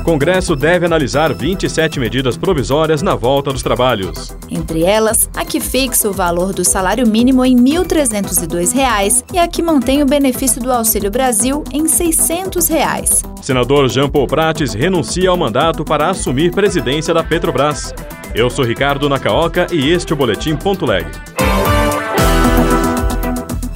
[0.00, 4.36] Congresso deve analisar 27 medidas provisórias na volta dos trabalhos.
[4.50, 9.46] Entre elas, a que fixa o valor do salário mínimo em R$ 1.302 e a
[9.46, 13.22] que mantém o benefício do Auxílio Brasil em 600 reais.
[13.42, 17.94] Senador Jean Paul Prates renuncia ao mandato para assumir presidência da Petrobras.
[18.34, 21.06] Eu sou Ricardo Nacaoca e este é o Boletim Ponto Leg.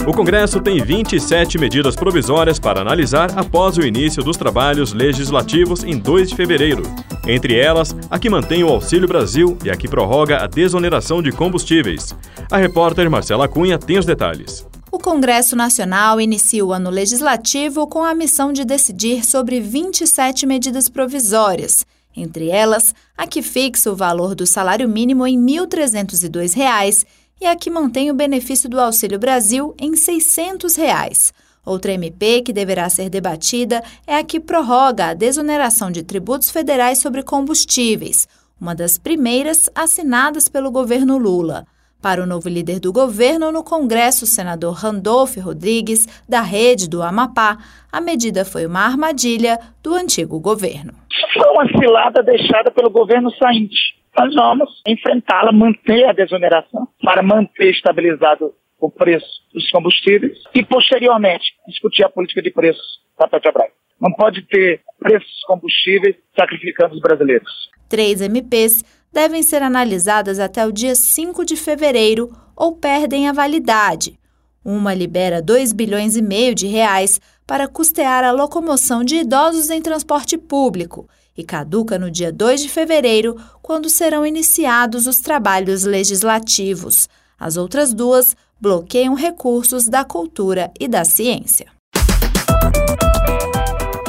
[0.06, 5.96] O Congresso tem 27 medidas provisórias para analisar após o início dos trabalhos legislativos em
[5.96, 6.82] 2 de fevereiro.
[7.26, 11.32] Entre elas, a que mantém o Auxílio Brasil e a que prorroga a desoneração de
[11.32, 12.14] combustíveis.
[12.50, 14.66] A repórter Marcela Cunha tem os detalhes.
[14.92, 20.86] O Congresso Nacional inicia o ano legislativo com a missão de decidir sobre 27 medidas
[20.90, 21.86] provisórias.
[22.14, 27.06] Entre elas, a que fixa o valor do salário mínimo em R$ 1.302
[27.40, 31.32] e a que mantém o benefício do Auxílio Brasil em 600 reais.
[31.64, 36.98] Outra MP que deverá ser debatida é a que prorroga a desoneração de tributos federais
[36.98, 38.28] sobre combustíveis,
[38.60, 41.66] uma das primeiras assinadas pelo governo Lula.
[42.02, 47.02] Para o novo líder do governo no Congresso, o senador Randolph Rodrigues, da Rede do
[47.02, 47.56] Amapá,
[47.90, 50.92] a medida foi uma armadilha do antigo governo.
[51.32, 57.70] Foi uma cilada deixada pelo governo sainte nós vamos enfrentá-la, manter a desoneração, para manter
[57.70, 63.70] estabilizado o preço dos combustíveis e, posteriormente, discutir a política de preços da Petrobras.
[64.00, 67.50] Não pode ter preços combustíveis sacrificando os brasileiros.
[67.88, 74.18] Três MPs devem ser analisadas até o dia 5 de fevereiro ou perdem a validade.
[74.64, 79.82] Uma libera 2 bilhões e meio de reais para custear a locomoção de idosos em
[79.82, 87.08] transporte público e caduca no dia 2 de fevereiro, quando serão iniciados os trabalhos legislativos.
[87.38, 91.66] As outras duas bloqueiam recursos da cultura e da ciência.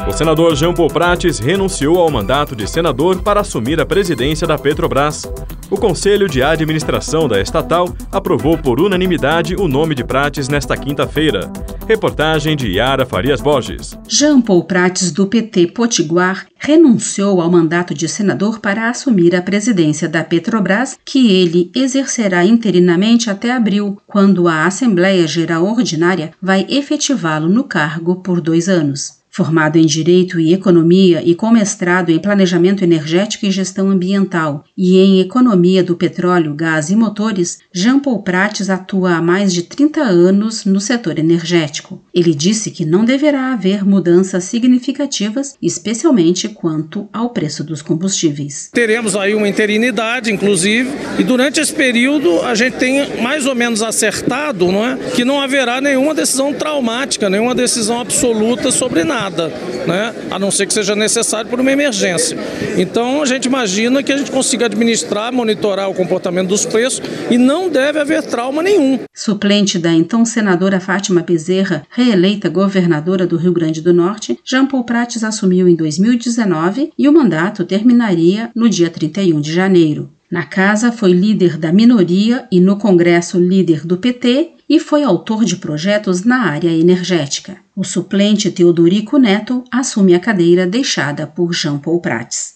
[0.07, 4.55] O senador Jean Paul Prates renunciou ao mandato de senador para assumir a presidência da
[4.55, 5.23] Petrobras.
[5.67, 11.51] O Conselho de Administração da estatal aprovou por unanimidade o nome de Prates nesta quinta-feira.
[11.87, 13.97] Reportagem de Yara Farias Borges.
[14.07, 20.07] Jean Paul Prates, do PT Potiguar, renunciou ao mandato de senador para assumir a presidência
[20.07, 27.49] da Petrobras, que ele exercerá interinamente até abril, quando a Assembleia Geral Ordinária vai efetivá-lo
[27.49, 29.24] no cargo por dois anos.
[29.35, 34.97] Formado em Direito e Economia e com mestrado em Planejamento Energético e Gestão Ambiental e
[34.97, 40.01] em Economia do Petróleo, Gás e Motores, Jean Paul Prates atua há mais de 30
[40.01, 42.01] anos no setor energético.
[42.13, 48.69] Ele disse que não deverá haver mudanças significativas, especialmente quanto ao preço dos combustíveis.
[48.71, 53.81] Teremos aí uma interinidade, inclusive, e durante esse período a gente tem mais ou menos
[53.81, 59.51] acertado não é, que não haverá nenhuma decisão traumática, nenhuma decisão absoluta sobre nada nada,
[59.87, 60.13] né?
[60.29, 62.37] a não ser que seja necessário por uma emergência.
[62.77, 67.37] Então a gente imagina que a gente consiga administrar, monitorar o comportamento dos preços e
[67.37, 68.99] não deve haver trauma nenhum.
[69.13, 74.83] Suplente da então senadora Fátima Bezerra, reeleita governadora do Rio Grande do Norte, Jean Paul
[74.83, 80.11] Prates assumiu em 2019 e o mandato terminaria no dia 31 de janeiro.
[80.29, 85.45] Na casa, foi líder da minoria e no Congresso, líder do PT e foi autor
[85.45, 87.57] de projetos na área energética.
[87.75, 92.55] O suplente Teodorico Neto assume a cadeira deixada por Jean Paul Prates.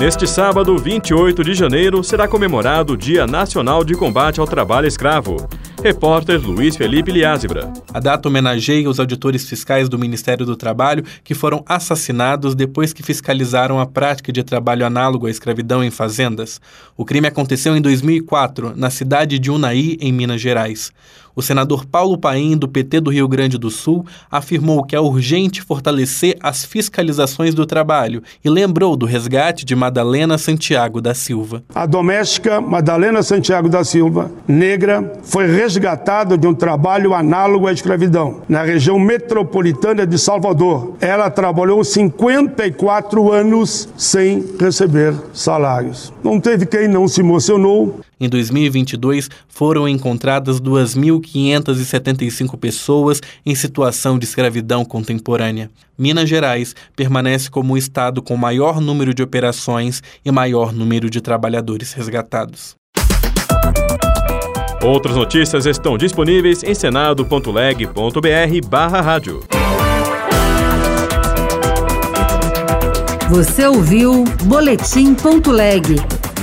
[0.00, 5.48] Neste sábado, 28 de janeiro, será comemorado o Dia Nacional de Combate ao Trabalho Escravo.
[5.82, 7.72] Repórter Luiz Felipe Liázebra.
[7.94, 13.02] A data homenageia os auditores fiscais do Ministério do Trabalho que foram assassinados depois que
[13.02, 16.60] fiscalizaram a prática de trabalho análogo à escravidão em fazendas.
[16.96, 20.92] O crime aconteceu em 2004, na cidade de Unai, em Minas Gerais.
[21.38, 25.62] O senador Paulo Paim, do PT do Rio Grande do Sul, afirmou que é urgente
[25.62, 31.62] fortalecer as fiscalizações do trabalho e lembrou do resgate de Madalena Santiago da Silva.
[31.72, 38.40] A doméstica Madalena Santiago da Silva, negra, foi resgatada de um trabalho análogo à escravidão,
[38.48, 40.96] na região metropolitana de Salvador.
[41.00, 46.12] Ela trabalhou 54 anos sem receber salários.
[46.20, 54.24] Não teve quem não se emocionou em 2022, foram encontradas 2.575 pessoas em situação de
[54.24, 55.70] escravidão contemporânea.
[55.96, 61.20] Minas Gerais permanece como o estado com maior número de operações e maior número de
[61.20, 62.76] trabalhadores resgatados.
[64.82, 69.42] Outras notícias estão disponíveis em senado.leg.br/rádio.
[73.28, 75.96] Você ouviu Boletim.leg.